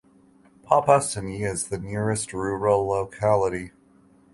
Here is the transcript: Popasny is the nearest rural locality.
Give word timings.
Popasny 0.65 1.41
is 1.47 1.67
the 1.67 1.77
nearest 1.77 2.33
rural 2.33 2.87
locality. 2.87 3.69